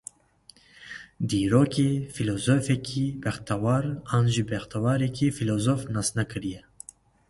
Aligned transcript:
Dîrokê, 1.29 1.89
fîlozofekî 2.13 3.05
bextewar 3.23 3.85
an 4.15 4.25
jî 4.33 4.43
bextewarekî 4.49 5.27
fîlozof 5.37 5.81
nas 5.95 6.09
nekiriye. 6.17 6.61